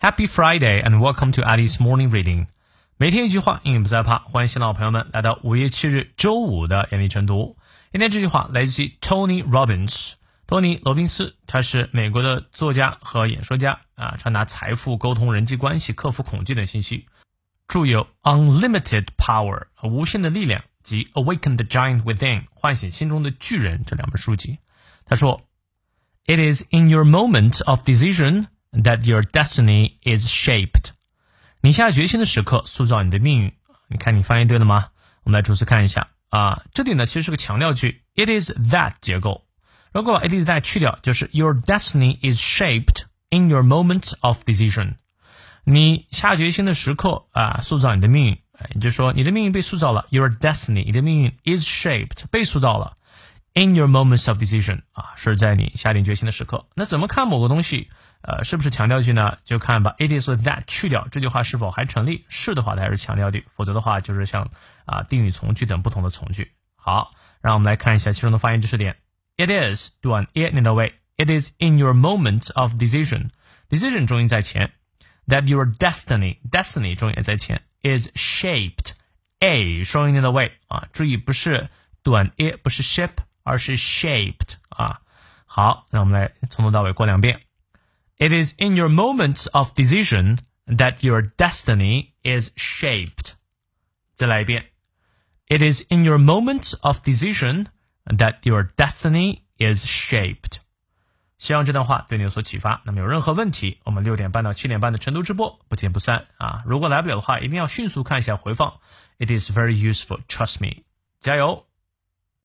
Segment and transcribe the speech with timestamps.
[0.00, 2.46] Happy Friday and welcome to Alice Morning Reading。
[2.98, 4.20] 每天一句话，英语不再怕。
[4.20, 7.56] 欢迎新老朋友们来到五月七日周五的艾力晨读。
[7.90, 10.12] 今天这句话来自 Tony Robbins，
[10.46, 17.06] 托尼·罗宾斯，他是美国的作家和演说家啊，传达财富、沟通、人际关系、克服恐惧等信息。
[17.66, 24.58] 著有《Unlimited Power》无限的力量及《Awaken the Giant Within》唤醒心中的巨人这两本书籍。
[25.06, 25.42] 他说
[26.26, 30.89] ：“It is in your moment of decision。” That your destiny is shaped，
[31.61, 33.53] 你下决心的时刻塑造你的命运。
[33.87, 34.87] 你看你翻译对了吗？
[35.23, 36.63] 我们来逐词看一下啊。
[36.73, 39.45] 这里呢其实是个强调句，it is that 结构。
[39.91, 44.95] 如果把 it is that 去掉，就是 your destiny is shaped in your moment of decision。
[45.65, 48.39] 你下决心的时刻啊，塑造你的命运。
[48.73, 50.07] 也就是说，你的命运被塑造了。
[50.09, 52.96] Your destiny，你的命运 is shaped 被塑造了。
[53.54, 56.66] In your moments of decision 啊，是在你下定决心的时刻。
[56.74, 57.88] 那怎么看某个东西？
[58.20, 59.38] 呃，是不是强调句呢？
[59.44, 62.24] 就看把 it is that 去掉，这句话是否还成立？
[62.28, 64.50] 是的话，它还是强调句；否则的话，就是像
[64.86, 66.52] 啊定语从句等不同的从句。
[66.76, 68.96] 好，让我们来看一下其中的发音知识点。
[69.36, 70.94] It is 短 it 念到位。
[71.16, 73.30] It is in your moments of decision。
[73.68, 74.72] decision 重音在前。
[75.26, 77.62] That your destiny destiny 重音在前。
[77.82, 78.92] Is shaped
[79.38, 81.68] a 双音念到位啊，注意不是
[82.02, 85.01] 短 it 不是 shape，而是 shaped 啊。
[85.45, 87.41] 好，那我们来从头到尾过两遍。
[88.17, 93.33] It is in your moments of decision that your destiny is shaped.
[94.15, 94.65] 再来一遍.
[95.47, 97.67] It is in your moments of decision
[98.05, 100.59] that your destiny is shaped.
[101.37, 102.81] 希望这段话对你有所启发。
[102.85, 106.63] 那么有任何问题，我们六点半到七点半的晨读直播不见不散啊！
[106.65, 108.79] 如果来不了的话，一定要迅速看一下回放。
[109.19, 110.83] It is very useful, trust me.
[111.19, 111.65] 加油！